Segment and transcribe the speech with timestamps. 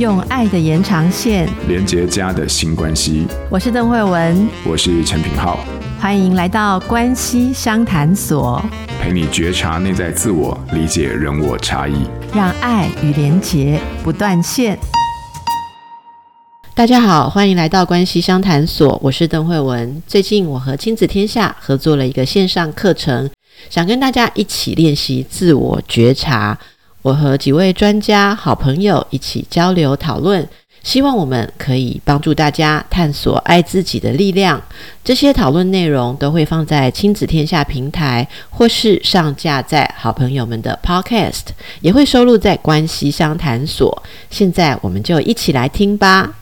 [0.00, 3.26] 用爱的延长线连接家的新关系。
[3.50, 5.60] 我是邓慧文，我是陈品浩，
[6.00, 8.64] 欢迎来到关系商谈所，
[8.98, 14.78] 陪你觉察内在自我，理解人我差异，让爱与连结不断线。
[16.72, 20.02] 大家好，欢迎来到关系商谈所，我是邓慧文。
[20.06, 23.28] 最近我和亲子天下合作了一个线上课程，
[23.68, 26.58] 想跟大家一起练习自我觉察。
[27.02, 30.46] 我和几位专家、好朋友一起交流讨论，
[30.82, 34.60] 希望我们可以帮助大家探索爱自己的力量。
[35.02, 41.44] 这些讨论内容都会放在亲子天下平台，或是上架在好朋友们的 Podcast，
[41.80, 44.02] 也会收录在关系商谈所。
[44.28, 46.34] 现在我们就一起来听吧。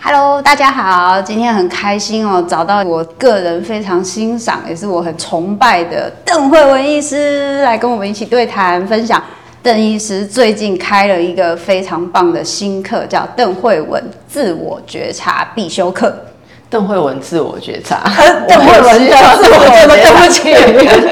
[0.00, 9.22] Hello，大家好，今天很开心哦，找到我个人非常欣赏，也是我很崇拜的邓慧文医师来跟我们一起对谈分享。
[9.62, 16.12] 邓医师最近开了一个非常棒的新课，叫邓慧文自我觉察必修课。
[16.72, 18.10] 邓慧文自我觉察，
[18.48, 20.50] 邓慧文的自我觉察，对 不起，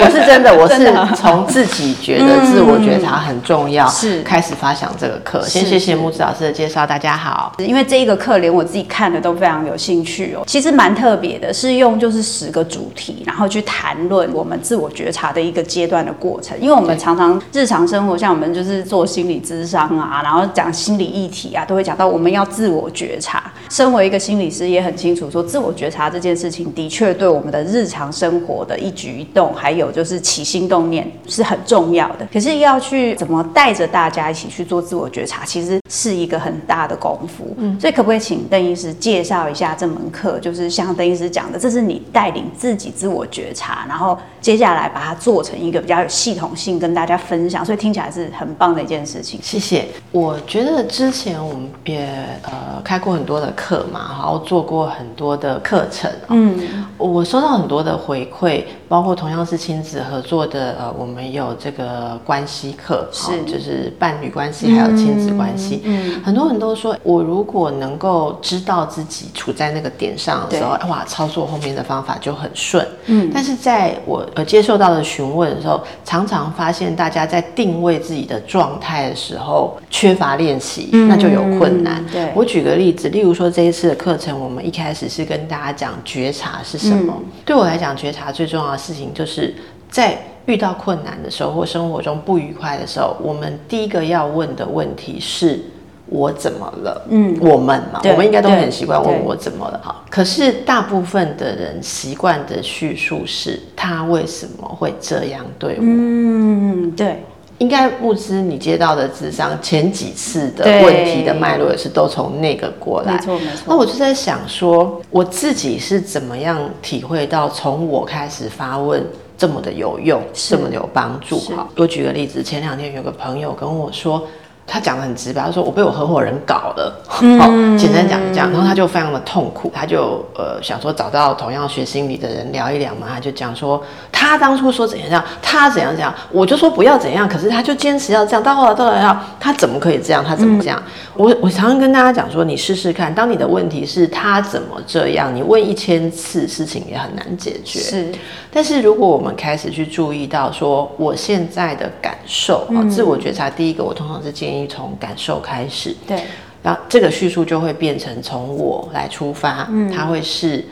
[0.02, 5.42] 我是真的，我 是从自己觉得自我觉察很重要，是开始发想这个课。
[5.42, 7.52] 先谢谢木子老师的介绍，大家好。
[7.58, 10.42] 因为这一个课连我自己看的都非常有兴趣哦。
[10.46, 16.58] 其实蛮特别的，是用就是十个主题，然后去谈论我们自我觉察的一个阶段的过程。
[16.58, 23.42] 因为我们常常日常生活，像我们就是做心理咨商啊，然后讲心理议题啊，都会讲到我们要自我觉察。
[23.68, 25.44] 身为一个心理师，也很清楚说。
[25.50, 32.26] 自我觉察这件事情的确对我们的日常生活的一举一动，还有就是起心动念是很重要的。
[32.32, 37.52] 可是要去怎么带着大家一起去做自我觉察，其实是一个很大的功夫。
[37.56, 40.38] 嗯，所以可不可以请邓医师介绍一下这门课？
[40.38, 49.40] 就是像邓医师讲的，这是你带领自己自我觉察，然后接下来把它做成一个比较有系统性跟大家分享，所以听起来是很棒的一件事情。
[49.42, 49.86] 谢谢。
[50.12, 52.08] 我觉得之前我们也
[52.42, 56.54] 呃开过很多的课嘛，然后做过很多的课程，嗯，
[56.98, 82.00] 我收到很多的回馈，包括同样是亲子合作的，呃，我们有这个关系课，是就是伴侣关系还有亲子关系，嗯，嗯，很多人都说，我如果能够知道自己处在那个点上的时候，哇，操作后面的方法就很顺，嗯，但是在我呃接受到的询问的时候，常常发现大家在定位自己的状态的时候缺乏练习，那就有困难。
[82.02, 85.80] 嗯、对，我举个例子，例如说这一次的课程，我们一开始是跟大家。
[85.80, 87.14] 讲觉察是什么？
[87.16, 89.54] 嗯、对我来讲，觉察最重要的事情就是
[89.90, 95.60] 在遇到困难的时候，或生活中不愉快的时候，我们第一个要问的问题是：
[96.06, 97.06] 我怎么了？
[97.10, 99.78] 嗯，我们嘛，我们应该都很习惯问我怎么了。
[99.84, 105.82] 哈，可是大部分的人习惯的叙述是他为什么会这样对我？
[105.82, 107.22] 嗯，对。
[107.60, 113.12] 应该不知，你接到的智商前几次的问题的脉络也是都从那个过来。
[113.12, 113.62] 没错没错。
[113.66, 119.04] 那我就在想说，我自己是怎么样体会到从我开始发问
[119.38, 121.38] 这么的有用，这么的有帮助？
[121.54, 124.26] 哈，我举个例子，前两天有个朋友跟我说。
[124.72, 127.20] 他讲的很直白，他说我被我合伙人搞了，好、
[127.50, 133.82] 嗯，简单讲一讲，然后他就非常的痛苦，他就呃想说找到同样学心理的人聊一聊嘛，他就讲说
[134.12, 140.80] 他当初说怎样怎样，他怎样怎样，我就说不要怎样，可是他就坚持要这样，到后来到后来要他怎么可以这样，他怎么这样？
[140.86, 148.12] 嗯、我我常常跟大家讲说，你试试看，当你的问题是他怎么这样，你问一千次事情也很难解决，是。
[148.52, 154.60] 但是如果我们开始去注意到说我现在的感受啊，嗯、自我觉察，第一个我通常是建议。
[154.70, 156.22] 从感受开始，对，
[156.62, 160.64] 然后这个叙述就会变成从我来出发，嗯，它会是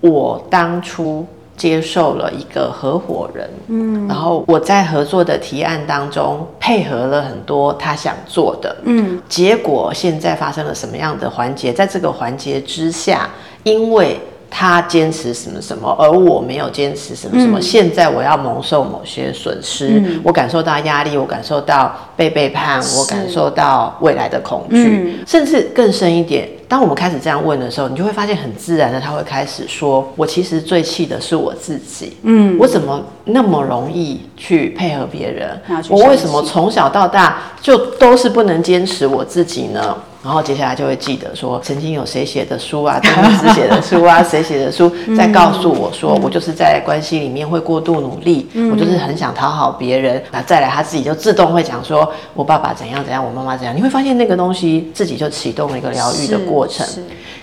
[0.00, 1.24] 我当初
[1.56, 11.72] 接受了一个合伙人，嗯，然后我在合作的提案当中配合了很多他想做的，嗯，结果现在发生了什么样的环节？
[11.72, 13.30] 在这个环节之下，
[13.62, 14.20] 因为
[14.56, 17.58] 他坚持什么什么，而我没有坚持什么什么。
[17.58, 26.48] 嗯、现在我要蒙受某些损失，嗯、我感受到压力，我感受到被背叛，我感受到未来的恐惧，嗯、甚至更深一点。
[26.68, 35.60] 当我们开始这样问的时候，你就会发现很自然的，他会开始说：“我其实最气的是我自己，嗯，我怎么那么容易去配合别人？
[35.88, 50.22] 我为什么从小到大就都是不能坚持我自己呢？”然后接下来就会记得说，曾经有谁写的书啊，邓医师写的书啊，谁写的书 在告诉我说，我就是在关系里面会过度努力，我就是很想讨好别人。
[50.32, 53.76] 那再来他自己就自动会讲说，我爸爸怎样怎样，我妈妈怎样。
[53.76, 56.86] 你会发现那个东西自己就启动了一个疗愈的过程。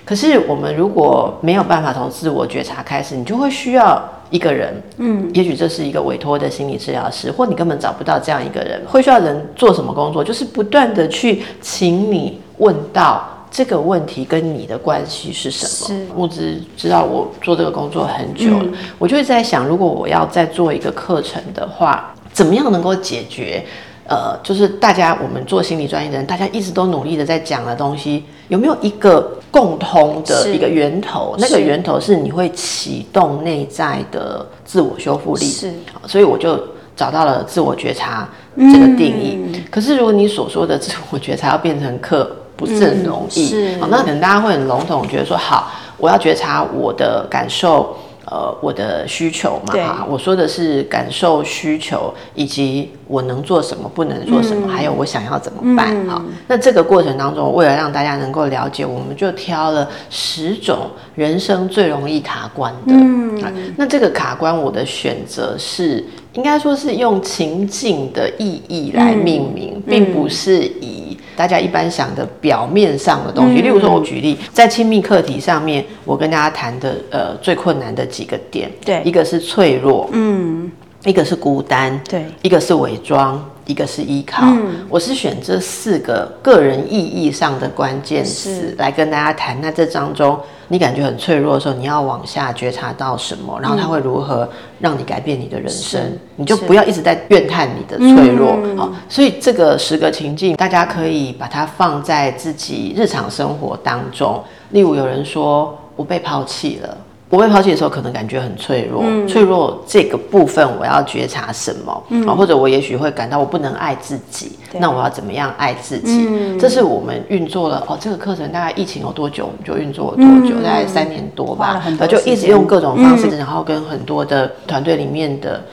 [0.03, 10.23] 可是我们如果没有办法从自我觉察开始，你就会需要一个人，嗯，也许这是一个委托的心理治疗师，或你根本找不到这样一个人，会需要人做什么工作？
[10.23, 12.41] 就是不断的去请你。
[12.61, 15.99] 问到这个问题跟你的关系是什么。
[15.99, 23.65] 是慕姿知道我做这个工作很久了，嗯、我就会在想，如果我要再做一个课程的话，怎么样能够解决？
[24.07, 31.35] 呃，就是大家我们做心理专业的人，大家一直都努力的在讲的东西，有没有一个共通的一个源头？
[31.39, 35.45] 那个源头是你会启动内在的自我修复力。
[35.45, 35.71] 是，
[36.07, 36.59] 所以我就
[36.95, 39.39] 找到了自我觉察这个定义。
[39.45, 43.43] 嗯、可是如果你所说的自我觉察要变成课，不是很容易。
[43.43, 47.97] 嗯、是，好，那可能大家会很笼统，觉得说好，我要觉察我的感受。
[48.23, 55.87] 呃，我的需求嘛，对我说的是感受需求，以及我能做什么，不能做什么，嗯、还有我想要怎么办。
[56.07, 62.93] 好、嗯，那这个过程当中，为了让大家能够了解，我们就挑了十种人生最容易卡关的。
[62.93, 66.03] 嗯、啊，那这个卡关，我的选择是，
[66.33, 71.01] 应该说是用情境的意义来命名，嗯、并不是以。
[71.33, 80.69] 大家一般想的表面上的东西，例如说，我举例，在亲密课题上面，我跟大家谈的呃最困难的几个点，对，一个是脆弱，嗯，
[81.03, 84.45] 一个是孤单，对，一个是伪装，一个是依靠。
[84.45, 89.59] 嗯，我是选这四个个人意义上的关键词来跟大家谈。
[89.61, 90.39] 那这当中。
[90.71, 94.47] 你感觉很脆弱的时候，你要往下觉察到什么，然后它会如何
[94.79, 95.99] 让你改变你的人生？
[96.01, 98.57] 嗯、你就不要一直在怨叹你的脆弱。
[98.77, 104.41] 好，所以这个十个情境，大家可以把它放在自己日常生活当中。
[104.69, 106.97] 例如，有人说我被抛弃了。
[107.31, 109.03] 不被抛弃的时候，可能感觉很脆弱。
[109.05, 112.03] 嗯、脆弱这个部分，我要觉察什么？
[112.09, 114.51] 嗯、或者我也许会感到我不能爱自己。
[114.73, 116.27] 那我要怎么样爱自己？
[116.29, 117.97] 嗯、这是我们运作了哦。
[118.01, 119.45] 这个课程大概疫情有多久？
[119.45, 120.55] 我们就运作了多久？
[120.57, 121.81] 嗯、大概三年多吧。
[121.97, 125.63] 多就一直用各种方式，嗯、然后跟很多的团队里面的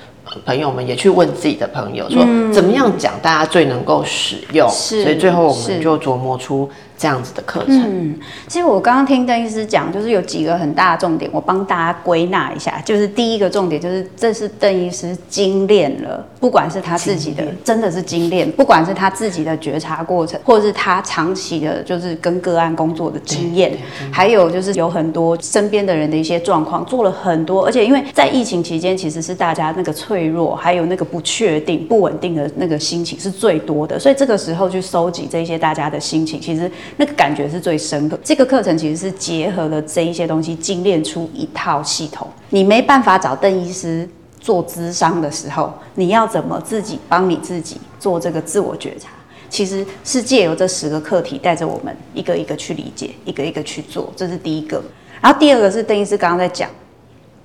[0.47, 4.71] 朋友们也去问自己的朋友，说怎么样讲大家最能够使用。
[4.71, 6.71] 是所以最后我们就琢磨出。
[6.99, 8.19] 这样子的课程，嗯，
[8.49, 12.83] 其实我刚刚听邓医师讲，就是有几个很大的重点，我帮大家归纳一下。
[12.85, 23.79] 就是第一个重点，就是这是邓医师精炼了，不管是他自己的，真的是精炼，不管是他自己的觉察过程，或者是他长期的，就是跟个案工作的经验，
[24.11, 27.65] 还有就是有很多身边的人的一些状况，做了很多。
[27.65, 36.69] 而且因为在疫情期间，其实是大家那个脆弱，还有那个不确定、不稳定的那个心情是最多的，所以这个时候去收集这些大家的心情，其实。
[36.97, 38.19] 那个感觉是最深刻。
[38.25, 42.27] 这个课程其实是结合了这一些东西，精炼出一套系统。
[42.51, 44.09] 你没办法找邓医师
[44.41, 49.09] 做咨商的时候，你要怎么自己帮你自己做这个自我觉察？
[49.51, 54.13] 其实是借由这十个课题，带着我们一个一个去理解，一个一个去做。
[54.15, 54.83] 这是第一个。
[55.21, 56.69] 然后第二个是邓医师刚刚在讲，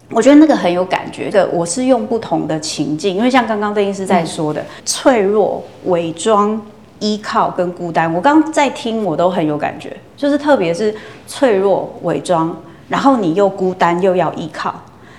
[0.10, 1.48] 我觉得那个很有感觉的。
[1.50, 6.62] 我是用不同的情境，因为像刚刚邓医师在说的，脆弱、伪装。
[7.04, 10.96] 依靠跟孤单，我刚在听，我都很有感觉，就是特别是
[11.28, 12.56] 脆弱、伪装，
[12.88, 14.74] 然后你又孤单又要依靠，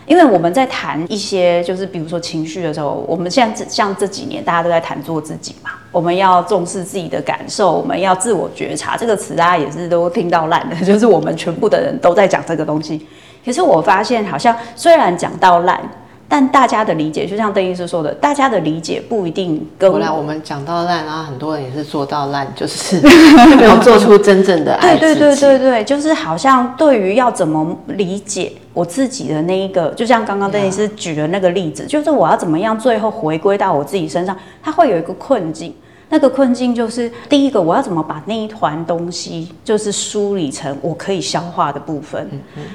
[0.06, 13.06] 因为我们在谈一些就是比如说情绪的时候，我们现在像这几年大家都在谈做自己嘛，我们要重视自己的感受，我们要自我觉察，这个词大家也是都听到烂的，就是我们全部的人都在讲这个东西，
[13.44, 15.78] 可是我发现好像虽然讲到烂。
[16.34, 19.94] 但大家的理解，就像邓医师说的，大家的理解不一定跟我。
[19.94, 23.00] 后来我们讲到烂，然后很多人也是做到烂，就是
[23.56, 35.72] 没有做出真正的爱对对对，就是好像对于要怎么理解我自己的那一个，就像刚刚邓医师举的那个例子，就是我要怎么样最后回归到我自己身上，他会有一个困境。
[36.08, 42.29] 那个困境就是第一个，我要怎么把那一团东西就是梳理成我可以消化的部分。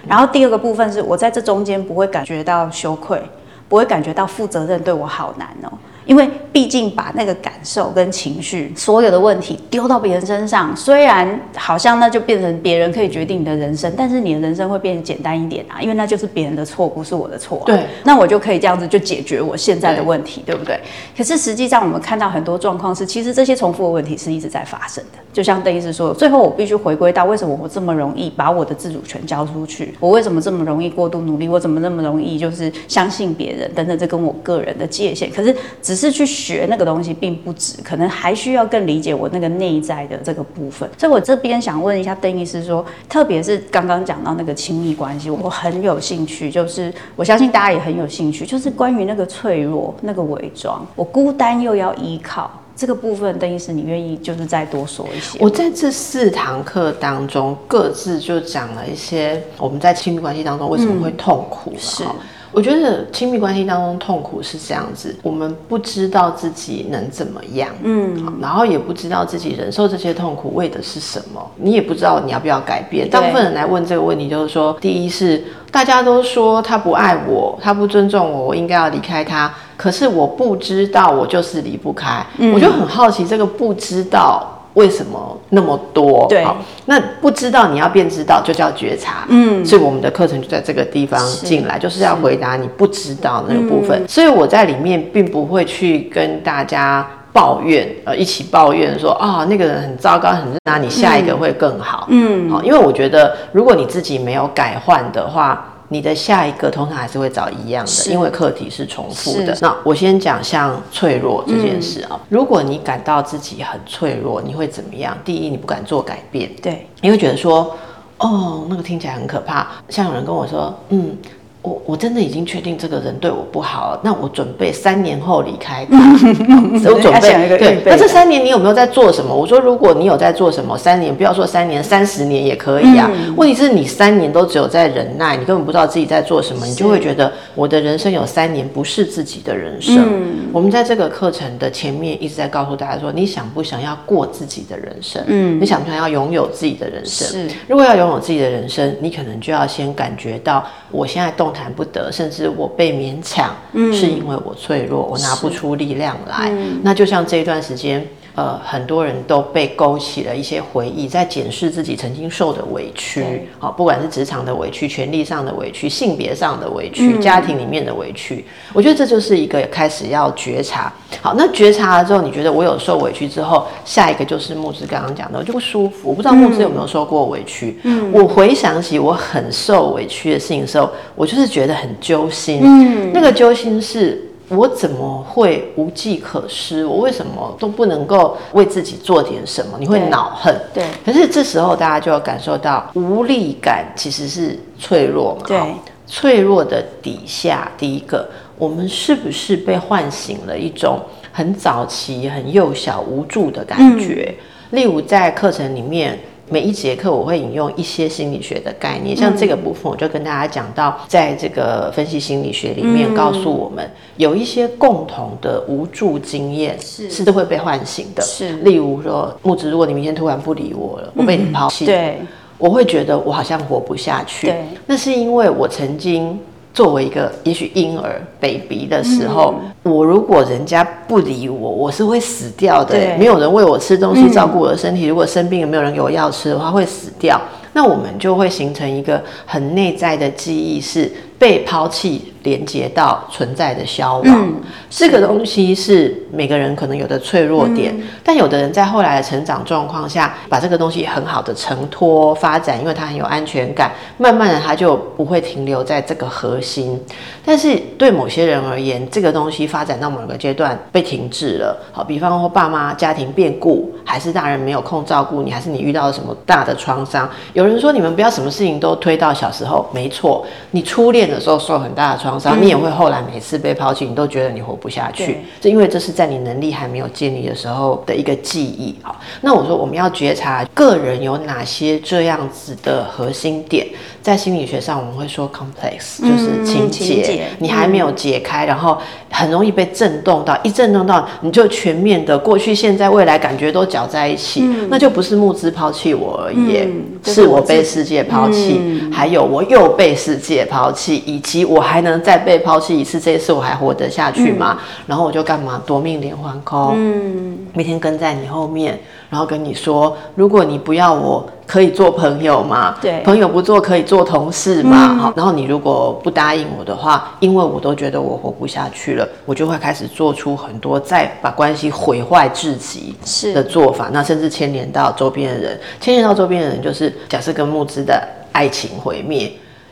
[0.07, 3.21] 然后第二个部分是我在这中间不会感觉到羞愧。
[3.69, 5.71] 不会感觉到负责任，对我好难哦。
[6.09, 17.65] 因为毕竟把那个感受跟情绪，所有的问题丢到别人身上，虽然好像那就变成别人可以决定你的人生，但是你的人生会变得简单一点啊，因为那就是别人的错，不是我的错啊。
[17.67, 20.79] 对，那我就可以这样子就解决我现在的问题，对，对不对？
[21.15, 25.19] 可是实际上我们看到很多状况是，其实这些重复的问题是一直在发生的。
[25.31, 29.93] 就像邓医师说，最后我必须回归到为什么我这么容易把我的自主权交出去？
[29.99, 31.47] 我为什么这么容易过度努力？
[31.47, 33.95] 我怎么那么容易就是相信别人等等？
[33.99, 35.98] 这跟我个人的界限，可是只。
[35.99, 40.89] 是去学那个东西并不止，可能还需要更理解我那个内在的这个部分。
[40.97, 55.37] 所以我这边想问一下邓医师说，特别是刚刚讲到那个亲密关系，我很有兴趣，就是我相信大家也很有兴趣，就是关于那个脆弱、那个伪装，我孤单又要依靠这个部分，邓医师，你愿意就是再多说一些？
[55.41, 61.71] 我在这四堂课当中，各自就讲了一些我们在亲密关系当中为什么会痛苦。
[61.73, 62.03] 嗯、是。
[62.51, 73.09] 我觉得亲密关系当中痛苦是这样子，我们不知道自己能怎么样，嗯，然后也不知道自己忍受这些痛苦为的是什么，你也不知道你要不要改变。
[73.09, 82.25] 大部分人来问这个问题，就是说，第一是大家都说他不爱我，他不尊重我，我应该要离开他，可是我不知道，我就是离不开。
[82.37, 84.55] 嗯，我就很好奇，这个不知道。
[84.75, 86.27] 为什么那么多？
[86.29, 86.45] 对，
[86.85, 89.25] 那不知道你要变知道，就叫觉察。
[89.27, 94.07] 嗯，所以我们的课程就在这个地方进来，就是要回答你不知道的那个部分。
[94.07, 102.05] 所以我在里面并不会去跟大家抱怨，呃，一起抱怨说啊，那个人很糟糕，很那你下一个会更好。
[102.09, 105.65] 嗯，好，因为我觉得如果你自己没有改换的话。
[105.89, 109.57] 你的下一个通常还是会找一样的，因为课题是重复的。
[109.59, 115.17] 那我先讲像脆弱这件事啊，嗯，如果你感到自己很脆弱，你会怎么样？
[115.25, 117.75] 第一，你不敢做改变，对，你会觉得说，
[118.19, 119.67] 哦，那个听起来很可怕。
[119.89, 121.17] 像有人跟我说，嗯。
[121.61, 125.97] 我我真的已经确定这个人对我不好了，那我准备三年后离开他。
[126.89, 129.35] 我准备对，那这三年你有没有在做什么？
[129.35, 133.11] 我说，如果你有在做什么，三年不要说三年，三十年也可以啊。
[133.35, 140.23] 问题是你三年都只有在忍耐，你根本不知道自己在做什么，你就会觉得我的人生有三年不是自己的人生。
[140.53, 145.21] 我们在这个课程的前面一直在告诉大家说，你想不想要过自己的人生？
[145.27, 147.27] 嗯，你想不想要拥有自己的人生？
[147.27, 151.48] 是，如果要拥有自己的人生，你可能就要先感觉到我现在动。
[151.51, 156.49] 谈不得，甚至我被勉强，嗯，是因为我脆弱，我拿不出力量来。
[156.51, 158.05] 嗯，那就像这一段时间。
[158.39, 170.89] 呃，很多人都被勾起了一些回忆，在检视自己曾经受的委屈，好，不管是职场的委屈、权力上的委屈、性别上的委屈、嗯、家庭里面的委屈，我觉得这就是一个开始要觉察。
[171.21, 176.07] 好，那觉察了之后，你觉得我有受委屈之后，下一个就是木之刚刚讲的，我就不舒服。
[176.07, 177.77] 我不知道木之有没有受过委屈？
[177.83, 182.61] 嗯，我回想起我很受委屈的事情的时候，我就是觉得很揪心。
[182.63, 184.28] 嗯，那个揪心是。
[184.49, 186.85] 我怎么会无计可施？
[186.85, 189.77] 我为什么都不能够为自己做点什么？
[189.79, 190.83] 你会恼恨，对。
[190.83, 195.43] 对，可是这时候大家就要感受到无力感其实是脆弱嘛。
[195.47, 195.59] 对，
[196.05, 198.27] 脆弱的底下，第一个，
[198.57, 200.99] 我们是不是被唤醒了一种
[201.31, 204.35] 很早期、很幼小、无助的感觉？
[204.71, 206.19] 嗯、例如在课程里面。
[206.49, 218.21] 每一节课我会引用一些心理学的概念，像这个部分我就跟大家讲到，在这个分析心理学里面告诉我们，有一些共同的无助经验是是都会被唤醒的。
[218.21, 222.17] 是，例如说，木子，如果你明天突然不理我了，我被你抛弃，对，
[222.57, 224.47] 我会觉得我好像活不下去。
[224.47, 226.39] 对，那是因为我曾经。
[226.73, 232.95] 作为一个也许婴儿 baby 的时候，嗯，我如果人家不理我，我是会死掉的。
[233.17, 235.05] 没有人喂我吃东西，照顾我的身体。
[235.05, 237.41] 如果生病了，没有人给我药吃的话，会死掉。
[237.73, 242.33] 那我们就会形成一个很内在的记忆，是被抛弃。
[242.43, 244.55] 连接到存在的消亡，嗯，
[244.89, 256.97] 这个东西是每个人可能有的脆弱点，嗯，但有的人在后来的成长状况下，把这个东西很好的承托发展，因为他很有安全感，慢慢的他就不会停留在这个核心。
[257.45, 261.77] 但是对某些人而言，这个东西发展到某个阶段被停滞了。
[261.91, 267.29] 好，比方说爸妈家庭变故，还是大人没有空照顾你，还是你遇到了什么大的创伤？
[267.51, 272.28] 有人说你们不要什么事情都推到小时候，没错，你初恋的时候受很大的创。
[272.59, 278.95] 你也会后来每次被抛弃，你都觉得你活不下去，这因为这是在你能力还没有建立的时候的一个记忆。
[279.01, 283.87] 好，那我说我们要觉察个人有哪些这样子的核心点，
[284.21, 288.97] 在心理学上我们会说 complex，就是情结，你还没有解开，然后
[289.31, 296.87] 很容易被震动到，一震动到你就全面的过去、现在、未来感觉都搅在一起，那就不是木之抛弃我而已，
[297.23, 302.19] 是我被世界抛弃，还有我又被世界抛弃，以及我还能。
[302.21, 304.77] 再被抛弃一次，这一次我还活得下去吗？
[304.77, 308.99] 嗯、然后我就干嘛夺命连环 call，嗯，每天跟在你后面，
[309.29, 312.95] 然后跟你说，如果你不要我，可以做朋友吗？
[312.99, 315.15] 对，朋友不做可以做同事嘛？
[315.15, 323.15] 好、嗯，然后你如果不答应我的话，因为我都觉得我活不下去了，我就会开始做出很多再把关系毁坏至极
[323.53, 329.51] 的做法，那甚至牵连到周边的人，牵连到周边的人就是假设跟慕姿的爱情毁灭。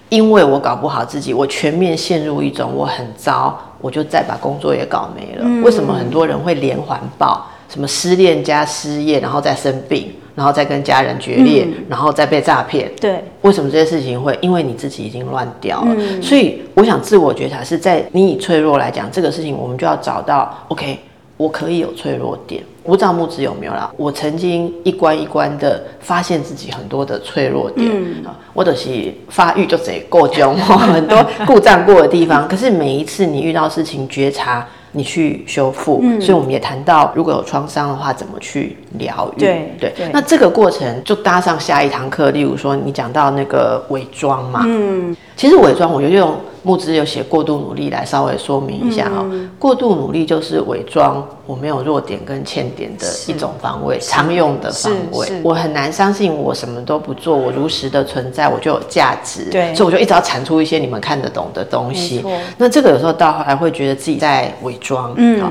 [0.10, 5.42] 因为我搞不好自己，我全面陷入一种我很糟，我就再把工作也搞没了。
[5.44, 7.46] 嗯、为什么很多人会连环爆？
[7.78, 12.92] 什么失恋加失业，然后再生病，然后再跟家人决裂，嗯、然后再被诈骗？
[13.00, 14.36] 对，为什么这些事情会？
[14.42, 15.96] 因为你自己已经乱掉了。
[15.96, 20.98] 嗯、所以我想自我觉察是在你以脆弱来讲，这个事情我们就要找到 OK。
[21.38, 23.94] 我可以有脆弱点，我不知道慕姿有没有啦。
[23.96, 32.48] 我曾经一关一关的发现自己很多的脆弱点，嗯、我的是发育就得够囧，很多故障过的地方。
[32.48, 34.68] 可是每一次你遇到事情觉察，
[34.98, 39.40] 你去修复，嗯、所以我们也谈到，如果有创伤的话，怎么去疗愈？
[39.40, 39.94] 对对。
[39.96, 46.36] 对那这个过程就搭上下一堂课，例如说你讲到那个伪装嘛，嗯，其实伪装我觉得用。
[46.68, 55.26] 慕姿有写过度努力来稍微说明一下哈、嗯，过度努力就是伪装我没有弱点跟欠点的一种防卫，常用的防卫。
[55.44, 59.46] 我很难相信我什么都不做，我如实的存在，我就有价值。
[59.50, 62.22] 对，所以我就一直要产出一些你们看得懂的东西。
[62.58, 65.14] 那这个有时候到后来会觉得自己在伪装。
[65.16, 65.42] 嗯，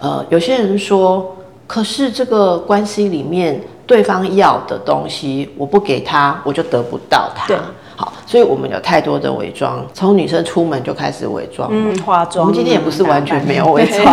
[0.00, 1.36] 呃，有些人说，
[1.68, 7.54] 可是这个关系里面对方要的东西，我不给他，我就得不到他。
[7.96, 8.00] 对。
[8.00, 12.44] 好，所以我们有太多的伪装，从女生出门就开始伪装，嗯，化妆。
[12.44, 14.04] 我们今天也不是完全没有伪装，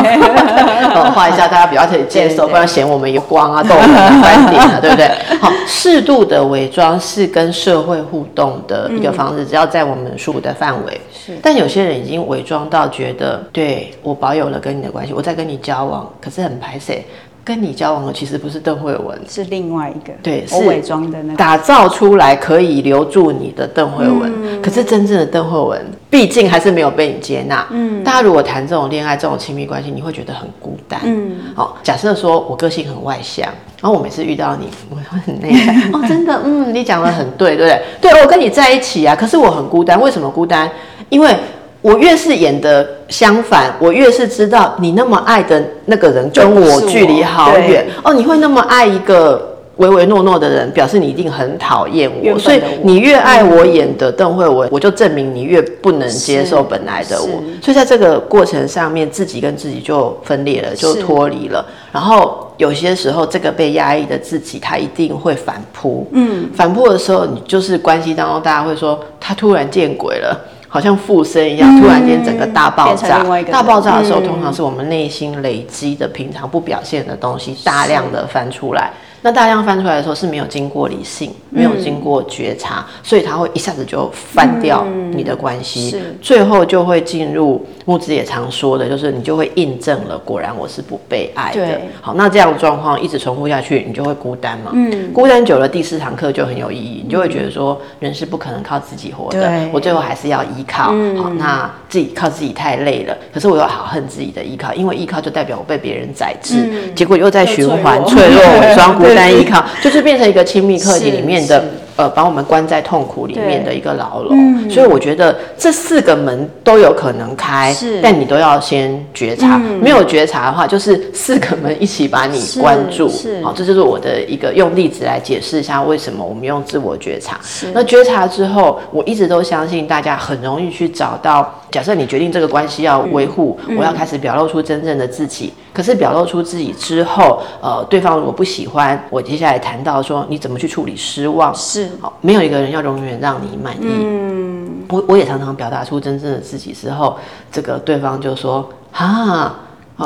[1.14, 5.10] 画一下大家比较可以接受，不然嫌我们有光啊、痘纹啊、斑点啊，对不对？
[5.42, 11.02] 好，适度的伪装是跟社会互动的一个方式，只要在我们舒服的范围。
[11.12, 17.00] 是，但有些人已经伪装到觉得，对，我保有了跟你的关系，我在跟你交往，可是很排斥。
[17.44, 24.32] 跟你交往的其实不是邓惠文，是另外一个，对，是伪装的那个，打造出来可以留住你的邓惠文。
[24.44, 27.66] 嗯、可是真正的邓惠文，毕竟还是没有被你接纳。
[27.72, 31.00] 嗯，大家如果谈这种恋爱、这种亲密关系，你会觉得很孤单。
[31.04, 33.48] 嗯，好，假设说我个性很外向，
[33.82, 35.76] 然后我每次遇到你， 我会很内向。
[35.94, 38.12] 哦，真的，嗯，你讲的很对，对不对？
[38.12, 40.00] 对，我跟你在一起啊，可是我很孤单。
[40.00, 40.70] 为什么孤单？
[41.10, 41.36] 因为。
[41.82, 48.14] 我越是演的相反，我越是知道你那么爱的那个人跟我距离好远哦。
[48.14, 52.38] 你会那么爱一个唯唯诺诺的人，表示你一定很讨厌我。
[52.38, 57.42] 所以你越爱我演的邓慧文，我就证明你越不能接受本来的我。
[57.64, 61.66] 所以在这个过程上面，自己跟自己就分裂了，就脱离了。
[61.92, 66.08] 然后有些时候，这个被压抑的自己，他一定会反扑。
[66.12, 70.40] 嗯，反扑的时候，你就是关系当中，大家会说他突然见鬼了。
[70.74, 73.22] 好像附身一样，突然间整个大爆炸。
[73.52, 78.90] 大爆炸的时候，通常是我们内心累积的平常不表现的东西，大量的翻出来。
[79.24, 91.82] 那大量翻出来的时候是没有经过理性，没有经过觉察，所以它会一下子就翻掉你的关系，最后就会进入慕姿也常说的，就是你就会印证了，果然我是不被爱的。
[92.00, 94.72] 好，那这样的状况一直重复下去，你就会孤单嘛。
[94.74, 100.86] 嗯，孤单久了，第四堂课就很有意义，你就会觉得说，人是不可能靠自己活的，我最后还是要依靠。
[101.22, 109.12] 好，那自己靠自己太累了，可是我又好恨自己的依靠，因为依靠就代表我被别人宰制，结果又在循环，脆弱、伪装、孤。
[109.14, 111.62] 单依靠，就是变成一个亲密课题里面的。
[111.98, 127.40] 呃，把我们关在痛苦里面的一个牢笼，嗯，所以我觉得这四个门都有可能开，但你都要先觉察，嗯，没有觉察的话，就是四个门一起把你关住，是，好，这就是我的一个用例子来解释一下为什么我们用自我觉察。
[127.74, 141.90] 那觉察之后，我一直都相信大家很容易去找到，假设你决定这个关系要维护，嗯，我要开始表露出真正的自己，可是表露出自己之后，呃，对方如果不喜欢，我接下来谈到说你怎么去处理失望，是。
[142.02, 143.86] 好，没有一个人要永远让你满意。
[143.86, 147.18] 嗯，我我也常常表达出真正的自己之后，
[147.52, 149.56] 这个对方就说啊。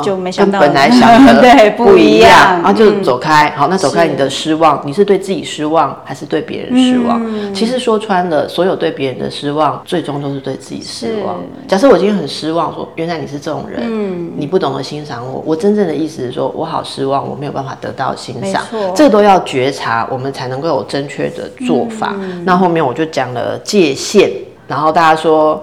[0.02, 3.52] 就没想到跟本来想的 对不一样，然后就走开。
[3.56, 7.54] 好，那走开，你的失望，你是对自己失望，还是对别人失望？
[7.54, 11.36] 其实说穿了，所有对别人的失望，最终都是对自己失望。
[11.68, 15.42] 假设我今天很失望，说原来你是这种人，你不懂得欣赏我。
[15.46, 18.62] 我真正的意思是说，我好失望，我没有办法得到欣赏。
[18.94, 22.14] 这个都要觉察，我们才能够有正确的做法。
[22.44, 24.30] 那后面我就讲了界限，
[24.66, 25.62] 然后大家说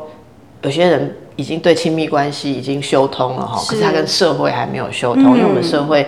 [0.61, 1.15] 有些人。
[1.35, 6.05] 已经对亲密关系已经修通了哈，可是他跟社会还没有修通，嗯、因为我们社会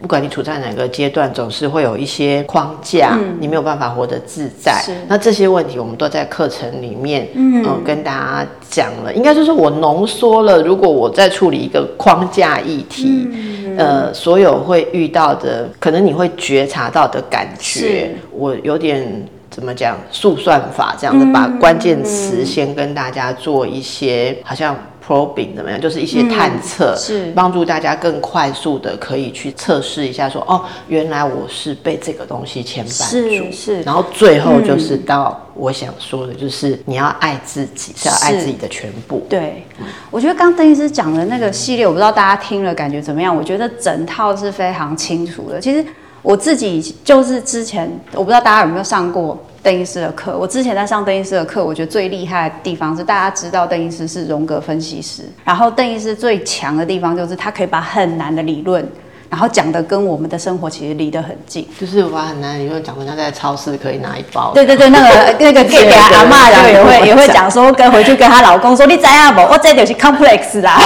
[0.00, 4.84] 不管你处在哪个阶段，总是会有一些框架，嗯、你没有办法活得自在。
[5.08, 10.62] 那这些问题我们都在课程里面嗯、呃、跟大家讲了，应该就是我浓缩了。
[10.62, 19.26] 如果我在处理一个框架议题，嗯、呃，所有会遇到的，可能你会觉察到的感觉，我有点。
[19.48, 19.96] 怎么讲？
[20.10, 25.80] 速算法这样子，把关键词先跟大家做一些，好像 probing 怎么样？
[25.80, 33.82] 就是一些探测，是帮助大家更快速的可以去测试一下说，说哦，原来我是被这个东西牵绊住，是是。
[33.82, 39.24] 然后最后就是到我想说的，就是你要爱自己，是要爱自己的全部。
[39.28, 39.64] 对，
[40.10, 43.34] 我觉得刚邓医师讲的那个系列，我不知道大家听了感觉怎么样？
[43.34, 45.60] 我觉得整套是非常清楚的。
[45.60, 45.84] 其实。
[46.22, 50.38] 我自己就是之前，我不知道大家有没有上过邓医师的课。
[50.38, 58.88] 我之前在上邓医师的课，我觉得最厉害的地方是大家知道邓医师是荣格分析师，然后邓医师最强的地方就是他可以把很难的理论
[59.28, 61.66] 然后讲的跟我们的生活其实离得很近。
[61.80, 64.52] 就是我很难，你会讲人家在超市可以拿一包。
[64.54, 69.40] 对对对，那个那个 给给阿妈就也会也会讲说，跟回去跟她老公说，你知道不？
[69.52, 70.78] 我这就是 complex 啦，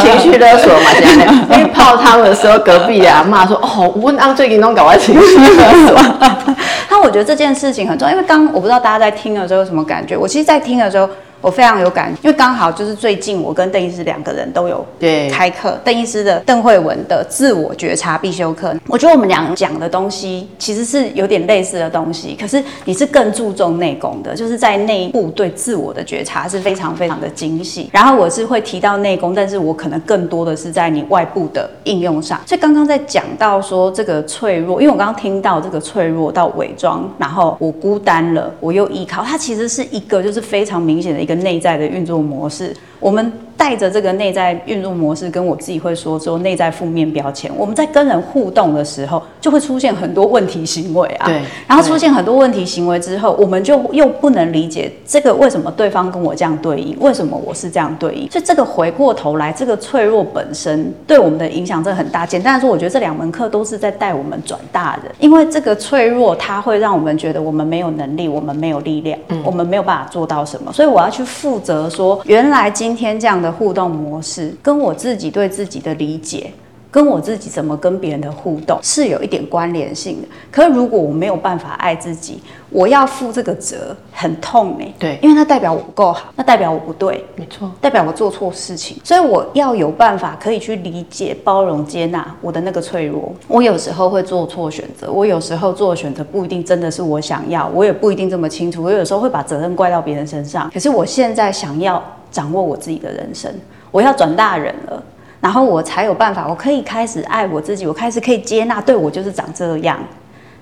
[0.00, 1.24] 情绪勒索嘛，现在
[1.56, 6.56] 因为泡汤的时候，隔壁的阿妈说，哦，温安最近都搞完情绪勒索。
[6.90, 11.08] 那我觉得这件事情很重要，因为刚我不知道大家在听的时候有什么感觉，我其实，在听的时候。
[11.42, 27.90] 我非常有感，因为刚好就是最近我跟邓医师两个人都有对开课，邓医师的邓慧文的自我觉察必修课，我觉得我们俩讲的东西其实是有点类似的东西，可是你是更注重内功的，就是在内部对自我的觉察是非常非常的精细。
[27.92, 32.40] 然后我是会提到内功，但是我可能更多的是在你外部的应用上。
[32.46, 41.31] 所以刚刚在讲到说这个脆弱，因为我刚刚听到这个脆弱到伪装，然后我孤单了，我又依靠，它其实是一个就是非常明显的一个。
[41.36, 47.50] 内在的运作模式，我们带着这个内在运作模式，跟我自己会说说内在负面标签。
[47.56, 51.26] 我们在跟人互动的时候，就会出现很多问题行为啊。
[51.26, 51.40] 对。
[51.66, 58.30] 然后出现很多问题行为之后，我们就又不能理解这个为什么对方跟我这样对应，为什么我是这样对应。
[58.30, 62.26] 所以这个回过头来，这个脆弱本身对我们的影响真的很大。
[62.26, 70.72] 简单来说，我觉得这两门课都是在带我们转大人，因为这个脆弱它会让我们觉得我们没有能力，我们没有力量，嗯、我们没有办法做到什么。
[70.72, 76.50] 所以我要去负责说，原来今天这样的互动模式，跟我自己对自己的理解，
[76.90, 80.28] 跟我自己怎么跟别人的互动是有一点关联性的。
[80.50, 84.92] 可是如果我没有办法爱自己，我要负这个责，很痛哎。
[84.98, 88.98] 对，因为那代表我不够好，那代表我不对，没错，代表我做错事情。
[89.04, 93.32] 所以我要有办法可以去理解、包容、接纳我的那个脆弱。
[93.48, 98.82] 我有时候会做错选择，我有时候做的选择不一定真的是我想要，我也不一定这么清楚。
[98.82, 100.70] 我有时候会把责任怪到别人身上。
[100.72, 102.02] 可是我现在想要。
[102.32, 103.52] 掌握我自己的人生，
[103.92, 105.00] 我要转大人了，
[105.40, 109.98] 然后我才有办法，我可以开始爱我自己，我开始可以接纳，对我就是长这样，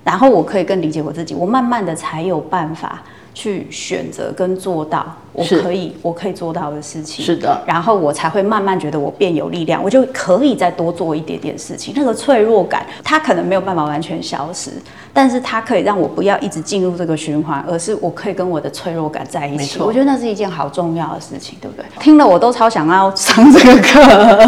[0.03, 3.01] 然后我可以更理解我自己，我慢慢的才有办法
[3.33, 5.05] 去选择跟做到。
[5.33, 7.23] 我可以，我可以做到的事情。
[7.23, 11.93] 是的，然后我才会慢慢觉得我变有力量，我就可以再多做一点点事情。
[11.95, 14.71] 那个脆弱感，它可能没有办法完全消失，
[15.13, 19.79] 但是它可以让我不要一直进入这个循环，而是我可以跟我的脆弱感在一起。
[19.79, 21.85] 我觉得那是一件好重要的事情，对不对？
[22.01, 24.01] 听了我都超想要上这个课。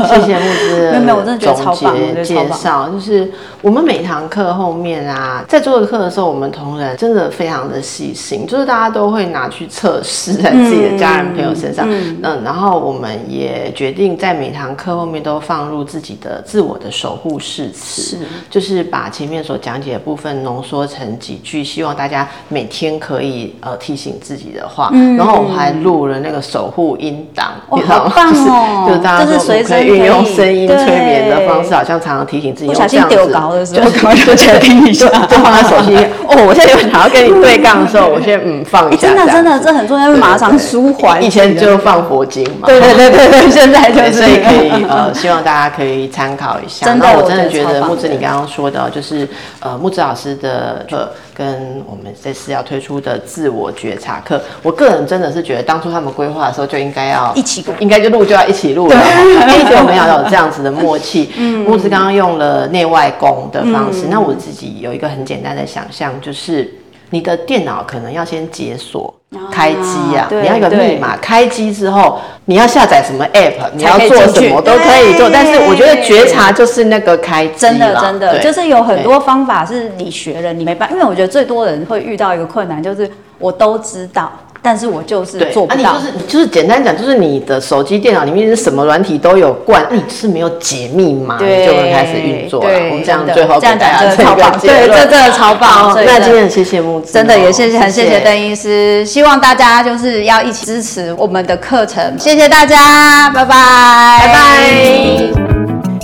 [0.08, 0.91] 谢谢木子。
[0.91, 1.96] 没有没有，我真的觉得超棒。
[2.22, 18.17] 介绍就是我们每堂课后面啊，在做的课的时候，我们同仁真的非常的细心，就是大家都会拿去测试在自己的家人朋友身上，嗯，嗯，然后我们也决定在每堂课后面都放入自己的自我的守护誓词，是，
[18.49, 29.83] 就是把前面所讲解的部分浓缩成几句，希望大家每天可以呃提醒自己的话，嗯，然后我们还录了那个守护音档，哦，好棒哦， 就是大家说可以。
[29.86, 35.95] 运用声音催眠的方式，好像常常提醒自己，不小心丢高的时候，就就听一下，就放在手机。
[36.36, 41.24] 哦，我现在有想要跟你对杠的时候，我先嗯放一下，真的真的这很重要，因为马上舒缓。
[41.24, 46.86] 以前就放佛经嘛，对对对对对，现在 就是，所以可以呃，希望大家可以参考一下。
[46.86, 49.28] 真的我真的觉得木子你刚刚说的，就是
[49.60, 58.96] 呃木子老师的课跟我们这次要推出的自我觉察课，我个人真的是觉得当初他们规划的时候就应该要一起录，应该就录就要一起录了。
[59.60, 61.32] 一直我们要有这样子的默契。
[61.38, 66.72] 嗯，木子刚刚用了内外功的方式，那我自己有一个很简单的想象，就是
[67.13, 69.13] 你的电脑可能要先解锁。
[69.52, 70.28] 开机啊！
[70.30, 75.28] 你要一个密码，开机之后你要下载什么 app，你要做什么都可以做。
[75.28, 84.32] 但是我觉得觉察就是那个开机，真的真的就是有很多方法是你学了你没办法，因为我觉得最多人会遇到一个困难就是我都知道。
[84.63, 85.91] 但是我就是做不到。
[85.91, 92.69] 啊、你就是就是简单讲，就是你的手机、电脑里面是什么软体都有灌，你是没有解密码，你就能开始运作了。
[92.89, 95.91] 我们这样最后给大家这样讲超棒，对，这真的超棒。
[95.91, 103.56] 哦、那今天谢谢木子，真的也谢谢很谢谢邓医师，希望大家就是要一起支持我们的课程，谢谢大家，拜拜，
[104.21, 105.42] 拜拜。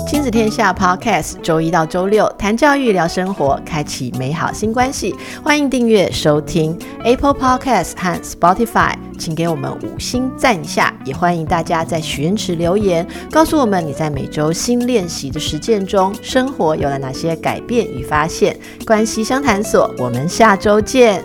[0.09, 5.15] 亲子天下 Podcast，周一到周六谈教育、聊生活，开启美好新关系。
[5.43, 10.91] 欢迎订阅收听 Apple Podcast 和 Spotify，请给我们五星赞一下。
[11.05, 18.57] 也欢迎大家在许愿池留言，告诉我们你在每周新练习的实践中，生活有了哪些改变与发现。
[18.87, 21.23] 关系相谈所，我们下周见。